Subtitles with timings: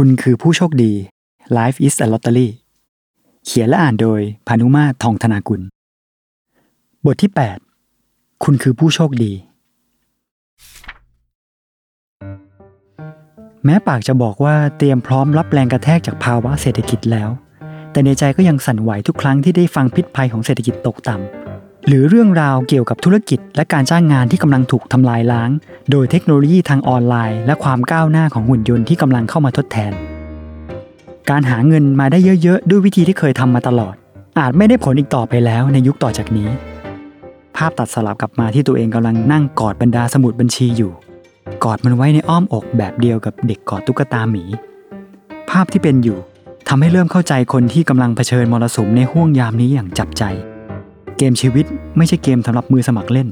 [0.00, 0.92] คุณคือผู้โชคดี
[1.56, 2.48] Life is a Lottery
[3.46, 5.60] เขียนและอ่านโดยพานุมาทองธนากุล
[7.04, 7.30] บทที่
[7.86, 9.32] 8 คุณคือผู้โชคดี
[13.64, 17.30] แม้ปากจะบอกว่าเตรียมพร้อมรับแรงกระแทกจากภาวะเศรษฐกิจแล้ว
[17.92, 21.37] แต่ในใจก็ยังสั่นไหวทุกครั้งที่ได้ฟังพิษภัยของเศรษฐกิจตกต่ำ
[21.90, 25.50] หรือเรื่องราวเกี่ยวกับธุรกิจ และการจ้างงานที่กำลังถูกทำลายล้าง
[25.90, 29.92] โดยเทคโนโลยีทางออนไลน์ และความก้าวหน้าของหุ่นยนต์ที่กำลังเข้ามาทดแทน
[31.30, 33.94] การหาเงินมาได้เยอะๆ ด้วยวิธีที่เคยทำมาตลอด
[34.38, 36.48] อาจไม่ได้ผลอีกต่อไปแล้วในยุคต่อจากนี้
[37.56, 40.92] ภาพตัดสลับกลับมาที่ตัวเองกำลังนั่งกอดบรรดาสมุดบัญชีอยู่
[41.64, 44.44] กอดมันไว้ในอ้อมอกแบบเดียวกับเด็กกอดตุ๊กตาหมี
[45.50, 46.18] ภาพที่เป็นอยู่
[46.68, 50.24] ทำให้เริ่มเข้าใจคนที่กำลังเผชิญมรสุมในห่วงยามนี้อย่างจับใจ
[51.18, 51.66] เกมชีวิต
[51.96, 53.28] ไม่ใช่เกมสำหรับมือสมัครเล่น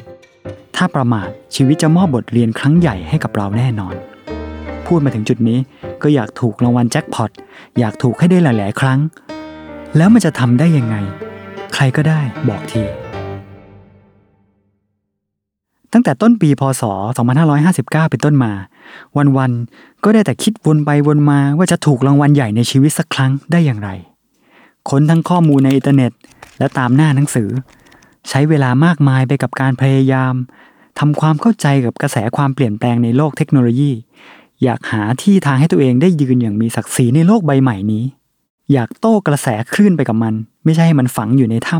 [0.77, 3.95] ถ้าประมาทชีวิตจะมอบบทเรียนครั้งใหญ่ให้กับเราแน่นอน
[4.87, 5.59] พูดมาถึงจุดนี้
[6.03, 7.31] ก็อยากถูกรางวัลแจ็คพอต
[7.78, 8.98] อยากถูกให้ได้หลาย ๆ ครั้ง
[9.97, 10.97] แล้วมันจะทำได้ยังไง
[11.75, 12.83] ใครก็ได้บอกที
[15.93, 16.83] ตั้งแต่ต้นปีพศ
[17.47, 18.53] 2559 เป็นต้นมา
[19.37, 23.91] วัน ๆ ก็ได้แต่คิดวนไปวนมาว่าจะถูกรางวัลใหญ่ในชีวิตสักครั้งได้อย่างไร
[24.89, 26.12] ค้นทั้งข้อมูลในอินเทอร์เน็ต
[26.59, 27.49] และตามหน้าหนังสือ
[28.28, 30.34] ใช้เวลามากมายไปกับการพยายาม
[30.98, 33.92] ทำความเข้าใจกับกระแสความเปลี่ยนแปลงในโลกเทคโนโลยี
[34.62, 38.04] อยากหาที่ทางให้ตัวเองได้ยืนอย่างมีศักดิ์ศรีในโลกใบใหม่นี้
[38.72, 40.34] อยากโต้กระแสคลื่นไปกับมัน
[40.65, 41.78] ไม่ใช่ให้มันฝังอยู่ในถ้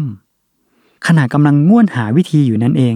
[0.53, 2.95] ำขณะกำลังง่วนหาวิธีอยู่นั่นเอง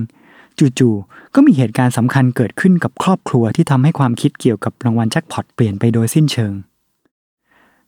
[0.78, 6.52] จู่ๆก็มีเหตุการณ์สำคัญเกิดขึ้นกับครอบครัวที่ทำให้ความคิดเกี่ยวกับรางวัลแจ็คพอตเปลี่ยนไปโดยสิ้นเชิง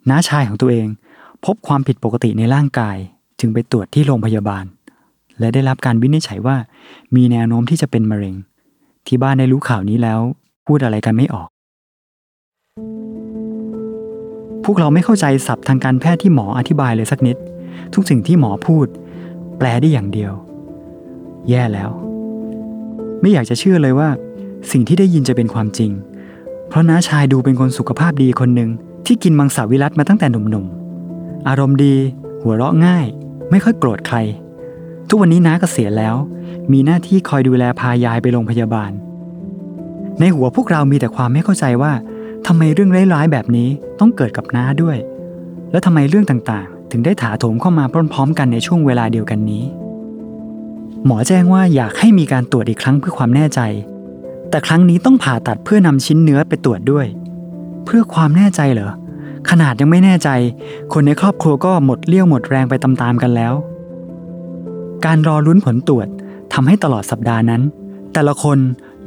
[0.08, 0.86] น้าชายของตัวเอง
[1.44, 2.96] พบความผิดปกติในร่างกาย
[3.40, 4.64] จึงไปตรวจที่โรงพยาบาล
[5.38, 6.56] และได้รับการวินิจฉัยว่า
[7.16, 8.34] มีแนวโน้มที่จะเป็นมะเร็ง
[9.06, 10.20] ที่บ้านได้รู้ข่าวนี้แล้ว
[10.66, 11.48] พูดอะไรกันไม่ออก
[14.64, 17.36] พวกเราไม่เข้าใจศัพท์ทางการแพทย์ที่หมออธิบายเลยสักนิด
[17.94, 18.86] ทุกสิ่งที่หมอพูด
[19.58, 20.32] แปลได้อย่างเดียว
[21.48, 21.90] แย่แล้ว
[23.20, 24.08] ไม่อยากจะเชื่อเลยว่า
[24.70, 25.90] สิ่งที่ได้ยินจะเป็นความจริง
[26.68, 28.70] เพราะน้าชายดูเป็นคนสุขภาพดีคนหนึ่ง
[29.06, 31.94] ที่กินมังสวิรัตมาตั้งแต่หนุ่มๆอารมณ์ดี
[32.42, 33.06] หัวเราะง่าย
[33.50, 34.16] ไม่ค่อยโกรธใคร
[35.08, 36.16] ทุกวันนี้น้าก็เสียแล้ว
[36.72, 38.90] มีหน้าที่คอยดูแลพายายไปโรงพยาบาล
[40.20, 41.92] ในหัวพวกเรามีแต่ความไม่เข้าใจว่า
[42.46, 43.68] ทำไมเรื่องร้ายๆแบบนี้
[44.00, 44.96] ต้องเกิดกับน้าด้วย
[45.70, 49.64] แล้วทำไมเรื่องต่างๆ ถึงได้ถาโถมเข้ามาพร้อมๆ กันในช่วงเวลาเดียวกันนี้
[51.06, 53.60] หมอแจ้งว่าอยากให้มีการตรวจอีกครั้งเพื่อความแน่ใจ
[54.50, 57.06] แต่ครั้งนี้ต้องผ่าตัดเพื่อนำชิ้นเนื้อไปตรวจด้วย
[57.84, 58.90] เพื่อความแน่ใจเหรอ
[59.50, 60.28] ขนาดยังไม่แน่ใจ
[60.92, 63.54] คนในครอบครัวก็หมดเลี้ยวหมดแรงไปตามๆกันแล้ว
[65.06, 66.08] การรอลุ้นผลตรวจ
[66.52, 67.62] ทำให้ตลอดสัปดาห์นั้น
[68.12, 68.58] แต่ละคน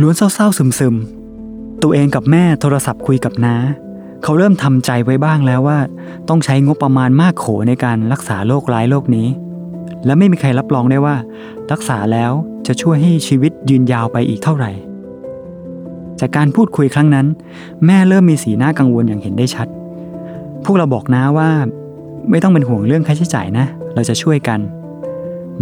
[0.02, 3.56] ล้วนเศร้าๆซึมๆ ตัวเองกับแม่โทรศัพท์คุยกับน้า
[4.24, 5.80] เขาเริ่มทำใจไว้บ้างแล้วว่า
[6.30, 9.28] ต้องใช้งบประมาณมากโขในการรักษาโรคร้ายโรคนี้
[10.06, 11.16] และไม่มีใครรับรองได้ว่า
[11.72, 12.32] รักษาแล้ว
[12.68, 14.72] จะช่วยให้ชีวิตยืนยาวไปอีกเท่าไหร่
[16.20, 17.28] จากการพูดคุยครั้งนั้น
[17.86, 19.68] แม่เริ่มมีสีหน้ากังวลอย่างเห็นได้ชัด
[20.64, 21.50] พวกเราบอกน้าว่า
[22.30, 23.66] ไม่ต้องเป็นห่วงเรื่องค่าใช้จ่ายนะ
[23.96, 24.60] เราจะช่วยกัน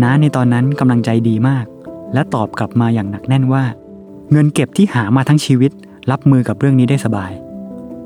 [0.02, 1.66] น้าในตอนนั้นกำลังใจดีมาก
[2.14, 3.64] และตอบกลับมาอย่างหนักแน่นว่า
[4.32, 5.72] เงินเก็บที่หามาทั้งชีวิต
[6.12, 7.32] รับมือกับเรื่องนี้ได้สบาย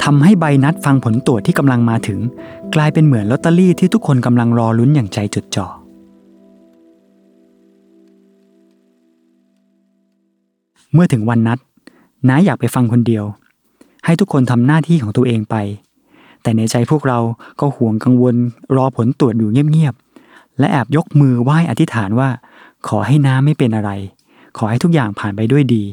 [0.04, 2.20] ทำให้ใบนัดฟังผลตรวจที่กำลังมาถึง
[2.76, 5.68] กลายเป็นเหมือนลอตเตอรี่ที่ทุกคนกำลังรอลุ้นอย่างใจจดจ่อ
[10.94, 11.60] เมื่อถึงวันนัด
[12.28, 13.26] น้าอยากไปฟังคนเดียว
[14.06, 15.56] ให้ทุกคนทำหน้าที่ของตัวเองไป
[16.42, 17.20] แต่ในใจพวกเรา
[17.60, 18.36] ก็ห่วงกังวล
[18.76, 20.07] รอผลตรวจอยู่เงียบๆ
[20.60, 22.30] และแอบยกมือไหว้อธิษฐานว่า
[22.88, 23.92] ขอให้น้ำไม่เป็นอะไร
[24.58, 25.84] ขอให้ทุกอย่างผ่านไปด้วยดี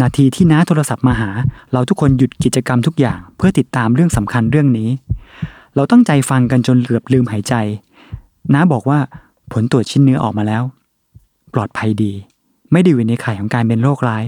[0.00, 1.30] นาทีที่น้าโทรศัพท์มาหา
[1.72, 4.90] เราทุกคนหยุดกิจกรรมทุกอย่าง เพื่อติดตามเรื่องสำคัญเรื่องนี้
[5.74, 7.54] เราตั้งใจฟังกันจนเกือบลืมหายใจ
[8.54, 8.98] น้าบอกว่า
[9.52, 10.62] ผลตรวจชิ้นเนื้อออกมาแล้ว
[11.54, 12.12] ปลอดภัยดี
[12.72, 14.24] ไม่ได้อยู่ในข่ยของการเป็นโรคร้าย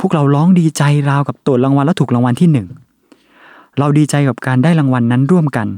[0.00, 2.68] พวกเราร้องดีใจราวกับตรวรางวัลแล้วถูกรางวัลที่หนึ่ง
[3.78, 5.68] เราดีใจกับการได้รางวัลนนั้นร่วมกัน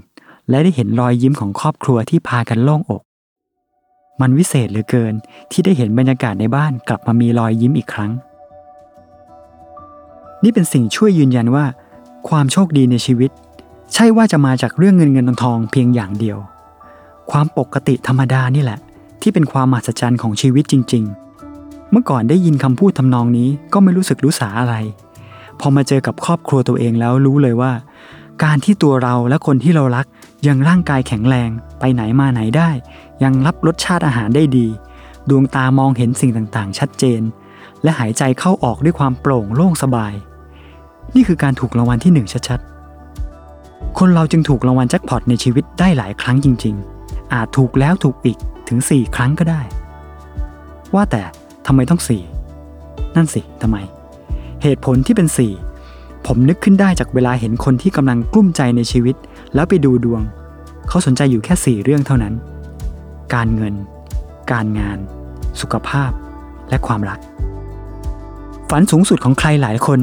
[0.51, 3.03] และได้เห็นรอยยิ้มของครอบครัวที่พากันโล่งอก
[4.21, 5.15] มันวิเศษเหลือเกิน
[5.51, 8.11] ที่ได้เห็นบรรยากาศในบ้านกลับมามีรอยยิ้มอีกครั้ง
[10.43, 11.65] นี่เป็นสิ่งช่วยยืนยันว่า
[12.29, 13.31] ความโชคดีในชีวิต
[13.95, 16.39] ใช่ว่าจะมาจากเรื่องเงินเงินทองทองเพียงอย่างเดียว
[17.31, 18.79] ความปกติธรรมดานี่แหละ
[19.23, 21.26] ที่เป็นความมหัศจรรย์ของชีวิตจริง ๆ
[21.91, 24.75] เมื่อก่อนได้ยินคำพูดทำนองนี้ก็ไม่รู้สึกรู้สาอะไร
[25.61, 27.73] พอมาเจอกับครอบครัวตัวเองแล้วรู้เลยว่า
[28.45, 30.07] การที่ตัวเราและคนที่เรารัก
[30.47, 31.51] ยังร่างกายแข็งแรง
[31.81, 32.71] ไปไหนมาไหนได้
[33.23, 34.67] ยังรับรสชาติอาหารได้ดี
[35.31, 37.23] ดวงตามองเห็นสิ่งต่างๆ ชัดเจน
[37.83, 40.15] และหายใจเข้าออกด้วยความโปร่งโล่งสบาย
[41.15, 46.75] นี่คือการถูกรางวัลที่หนึ่งชัดๆ คนเราจึงถูกรางวัลแจ็คพอตในชีวิตได้หลายครั้งจริง
[47.05, 49.63] ๆ อาจถูกแล้วถูกอีกถึง 4 ครั้งก็ได้
[50.95, 51.23] ว่าแต่
[51.67, 52.01] ทำไมต้อง
[52.57, 53.77] 4นั่นสิทำไม
[54.63, 55.29] เหตุผลที่เป็น
[55.77, 59.17] 4ผมนึกขึ้นได้จากเวลาเห็นคนที่กำลังกลุ้มใจในชีวิต
[59.55, 60.23] แล้วไปดูดวง
[60.89, 62.35] เขาสนใจอยู่แค่4เรื่องเท่านั้น
[63.35, 63.75] การเงิน
[64.53, 64.99] การงาน
[65.61, 66.11] สุขภาพ
[66.71, 67.19] และความรัก
[68.71, 70.01] ฝันสูงสุดของใครหลายคน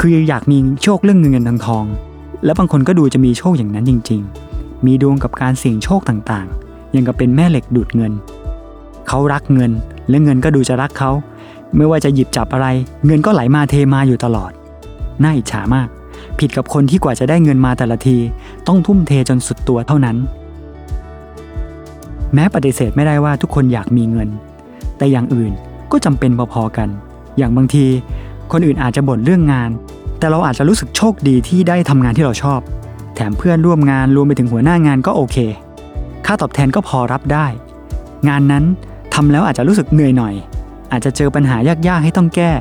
[0.00, 1.84] คืออยากมีโชคเรื่องเงินเงินทองทอง
[2.44, 4.20] และบางคนก็ดูจะมีโชคอย่างนั้นจริง
[4.54, 8.12] ๆ มีดวงกับการเสี่ยงโชคต่างๆ ยังกับเป็นแม่เหล็กดูดเงิน
[9.08, 9.72] เขารักเงิน
[10.08, 11.10] และเงินก็ดูจะรักเขา
[11.76, 12.66] ไม่ว่าจะหยิบจับอะไร
[13.06, 14.52] เงินก็ไหลมาเทมาอยู่ตลอด
[15.22, 15.88] น่าอิจฉามาก
[16.38, 18.18] ผิดกับคนที่กว่าจะได้เงินมาแต่ละที
[18.66, 20.16] ต้องทุ่มเทจนสุดตัวเท่านั้น
[22.34, 24.28] แม้ปฏิเสธไม่ได้ว่าทุกคนอยากมีเงิน
[24.98, 25.52] แต่อย่างอื่น
[25.92, 26.88] ก็จำเป็นพอๆกัน
[27.38, 27.86] อย่างบางที
[28.52, 29.70] คนอื่นอาจจะบ่นเรื่องงาน
[30.18, 32.60] แต่เราอาจจะรู้สึกโชคดีที่ได้ทำงานที่เราชอบ
[33.14, 35.36] แถมเพื่อนร่วมงานรวมไปถึงหัวหน้างานก็โอเค
[36.26, 37.46] ค่าตอบแทนก็พอรับได้
[38.28, 38.64] งานนั้น
[39.14, 40.34] ทำแล้วอาจจะรู้สึกเหนื่อยหน่อย
[40.92, 41.56] อาจจะเจอปัญหา
[41.88, 42.52] ยากๆให้ต้องแก้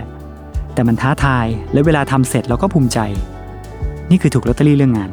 [0.74, 3.00] แต่มันท้าทายและเวลาทำเสร็จเราก็ภูมิใจ
[4.10, 5.10] นี่คือถูกลอตเตอรี่เรื่องงาน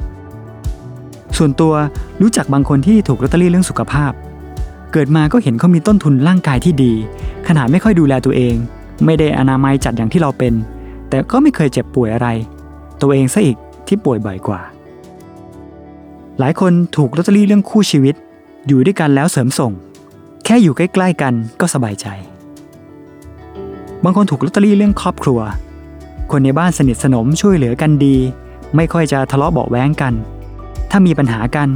[1.38, 1.74] ส่วนตัว
[2.22, 4.12] รู้จักบางคนที่ถูกลอตเตอรี่เรื่องสุขภาพ
[4.92, 6.92] เกิดมาก็เห็นเขามีต้นทุนร่างกายที่ดี
[7.48, 8.54] ขนาดไม่ค่อยดูแลตัวเอง
[9.04, 10.54] ไม่ได้อนามัยจัดอย่างที่เราเป็น
[11.08, 12.28] แต่ก็ไม่เคยเจ็บป่วยอะไร
[13.00, 14.60] ตัวเองซะอีกที่ป่วยบ่อยกว่า
[16.38, 18.14] หลายคนถูกลอตเตอรี่เรื่องคู่ชีวิต
[18.66, 19.72] อยู่ด้วยกันแล้วเสริมส่ง
[20.52, 22.06] ค่อยู่ใกล้ๆกันก็สบายใจ
[24.04, 25.40] บางคนถูกลอตเตอรี่เรื่องครอบครัว
[26.30, 28.16] คนในบ้านสนิทสนมช่วยเหลือกันดี
[28.76, 30.12] ไม่ค่อยจะทะเลาะเบาแว้งกัน
[30.90, 31.68] ถ้ามีปัญหากัน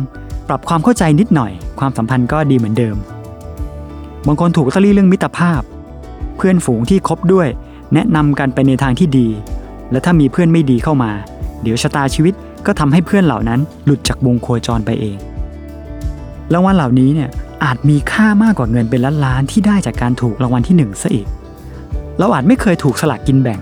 [0.49, 2.97] ปรับความเข้าใจนิดหน่อย ความสัมพันธ์ก็ดีเหมือนเดิม
[4.27, 5.61] บางคนถูกลอตเตอรี่เรื่องมิตรภาพ
[6.37, 7.49] เพื่อนฝูงที่คบด้วย
[7.95, 9.29] แนะนำกันไปในทางที่ดี
[9.91, 11.11] และถ้ามีเพื่อนไม่ดีเข้ามา
[11.63, 12.35] เดี๋ยวชะตาชีวิต
[12.67, 15.17] ก็ทำให้เพื่อนเหล่านั้นหลุดจากวงโคจรไปเอง
[16.53, 17.31] รางวัลเหล่านี้เนี่ย
[17.65, 21.27] อาจมีค่ามากกว่าเงินเป็นล้านๆที่ได้จากการถูกรางวัลที่หนึ่งซะอีก
[22.19, 23.61] เราอาจไม่เคยถูกสลากกินแบ่ง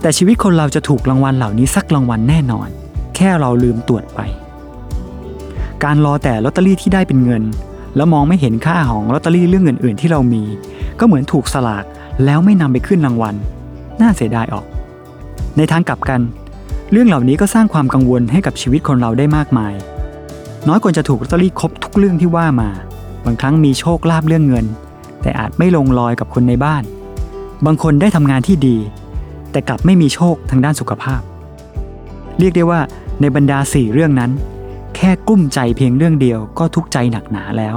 [0.00, 2.68] แต่ชีวิตคนเราจะถูกรางวัลเหล่านี้สักรางวัลแน่นอน
[3.16, 4.20] แค่เราลืมตรวจไป
[5.84, 7.42] การรอแต่ลอตเตอรี่ที่ได้เป็นเงิน
[7.96, 10.42] แล้วมองไม่เห็นค่าของลอตเตอรี่เรื่องอื่นๆที่เรามี
[11.00, 11.84] ก็เหมือนถูกสลาก
[12.24, 13.34] แล้วไม่นำไปขึ้นรางวัล
[14.00, 14.66] น่าเสียดายออก
[15.56, 16.20] ในทางกลับกัน
[16.92, 19.74] เรื่องเหล่านี้ก็สร้างความกังวลให้กับชีวิตคนเราได้มากมาย
[20.68, 22.70] น้อยคนจะถูกลอตเตอรี่ครบทุกเรื่องที่ว่ามา
[23.24, 24.66] บางครั้งมีโชคลาภเรื่องเงิน
[25.22, 26.82] แต่อาจไม่ลงรอยกับคนในบ้าน
[27.66, 28.76] บางคนได้ทำงานที่ดี
[29.50, 31.20] แต่กลับไม่มีโชคทางด้านสุขภาพ
[32.38, 32.80] เรียกได้ว่า
[33.20, 34.30] ในบรรดาสี่เรื่องนั้น
[34.96, 37.76] แค่กุ้มใจเพียงเรื่องเดียวก็ทุกใจหนักหนาแล้ว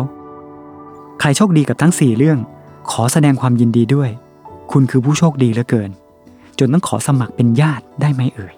[1.20, 2.40] ใครโชคดีกับทั้งสี่เรื่อง
[2.92, 4.10] ขอแสดงความยินดีด้วย
[4.72, 5.90] คุณคือผู้โชคดีเหลือเกิน
[6.60, 8.54] จนต้องขอสมัครเป็นญาติได้ไหมเอ่ย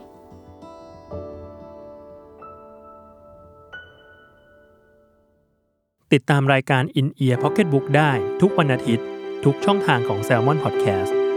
[6.13, 8.11] ติดตามรายการ In Ear Pocket Book ได้
[8.41, 9.05] ทุกวันอาทิตย์
[9.43, 11.28] ทุกช่องทางของ Salmon Podcast